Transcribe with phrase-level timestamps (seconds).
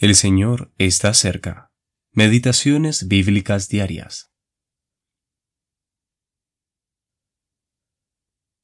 [0.00, 1.74] El Señor está cerca.
[2.12, 4.32] Meditaciones bíblicas diarias.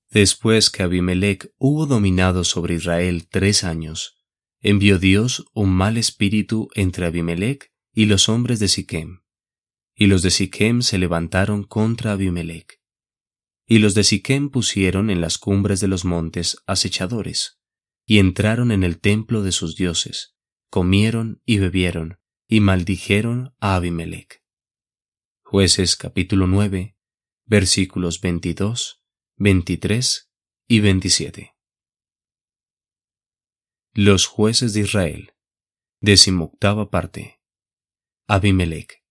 [0.09, 4.17] Después que Abimelech hubo dominado sobre Israel tres años,
[4.61, 9.21] envió Dios un mal espíritu entre Abimelech y los hombres de Siquem.
[9.95, 12.81] Y los de Siquem se levantaron contra Abimelech.
[13.67, 17.61] Y los de Siquem pusieron en las cumbres de los montes acechadores,
[18.07, 20.36] y entraron en el templo de sus dioses
[20.77, 24.45] comieron y bebieron, y maldijeron a Abimelech.
[25.43, 26.99] Jueces capítulo 9,
[27.47, 29.03] versículos 22,
[29.37, 30.31] 23
[30.69, 31.57] y 27.
[33.95, 35.33] Los jueces de Israel.
[36.03, 37.41] Decimoctava parte.
[38.27, 39.03] Abimelech.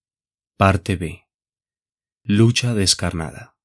[0.57, 1.27] Parte B.
[2.21, 3.57] Lucha descarnada.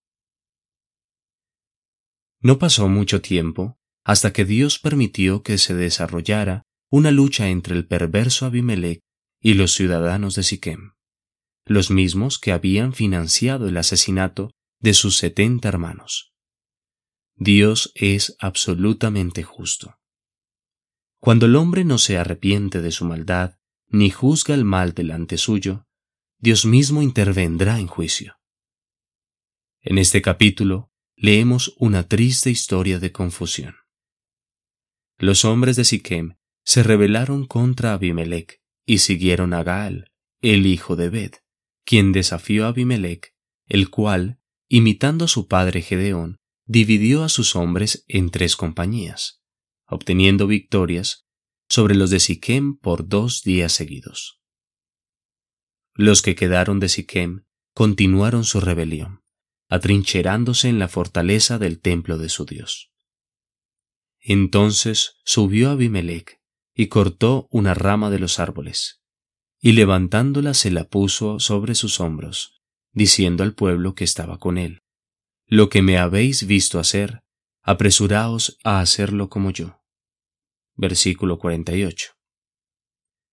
[2.40, 7.86] No pasó mucho tiempo hasta que Dios permitió que se desarrollara una lucha entre el
[7.86, 9.00] perverso Abimelech
[9.40, 10.94] y los ciudadanos de Siquem,
[11.64, 16.34] los mismos que habían financiado el asesinato de sus setenta hermanos.
[17.36, 19.98] Dios es absolutamente justo.
[21.20, 25.86] Cuando el hombre no se arrepiente de su maldad ni juzga el mal delante suyo,
[26.38, 28.36] Dios mismo intervendrá en juicio.
[29.80, 33.76] En este capítulo leemos una triste historia de confusión.
[35.18, 41.10] Los hombres de Siquem se rebelaron contra Abimelech y siguieron a Gaal, el hijo de
[41.10, 41.32] Bed,
[41.84, 43.34] quien desafió a Abimelech,
[43.66, 49.42] el cual, imitando a su padre Gedeón, dividió a sus hombres en tres compañías,
[49.86, 51.26] obteniendo victorias
[51.68, 54.40] sobre los de Siquem por dos días seguidos.
[55.94, 59.22] Los que quedaron de Siquem continuaron su rebelión,
[59.68, 62.92] atrincherándose en la fortaleza del templo de su Dios.
[64.20, 66.39] Entonces subió Abimelech
[66.80, 69.02] y cortó una rama de los árboles,
[69.60, 74.80] y levantándola se la puso sobre sus hombros, diciendo al pueblo que estaba con él,
[75.46, 77.22] Lo que me habéis visto hacer,
[77.60, 79.82] apresuraos a hacerlo como yo.
[80.74, 82.12] Versículo 48.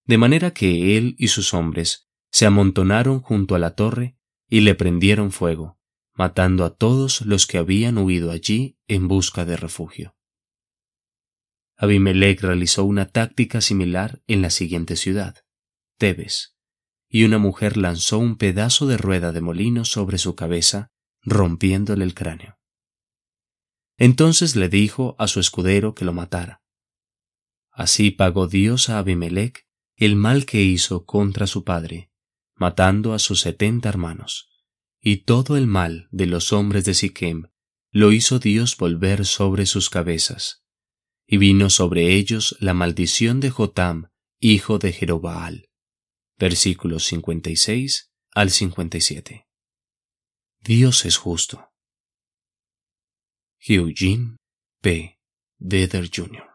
[0.04, 4.18] De manera que él y sus hombres se amontonaron junto a la torre
[4.50, 5.80] y le prendieron fuego,
[6.14, 10.17] matando a todos los que habían huido allí en busca de refugio.
[11.80, 15.46] Abimelech realizó una táctica similar en la siguiente ciudad,
[16.00, 16.58] Tebes,
[17.08, 22.16] y una mujer lanzó un pedazo de rueda de molino sobre su cabeza, rompiéndole el
[22.16, 22.58] cráneo.
[23.96, 26.64] Entonces le dijo a su escudero que lo matara.
[27.72, 32.12] Así pagó Dios a Abimelech el mal que hizo contra su padre,
[32.56, 34.50] matando a sus setenta hermanos,
[35.00, 37.52] y todo el mal de los hombres de Siquem
[37.92, 40.67] lo hizo Dios volver sobre sus cabezas
[41.28, 45.70] y vino sobre ellos la maldición de Jotam, hijo de Jerobaal.
[46.38, 49.48] Versículos 56 al 57.
[50.62, 51.70] Dios es justo.
[53.60, 54.38] Eugene
[54.82, 55.20] P.
[55.60, 56.47] Vedder Jr.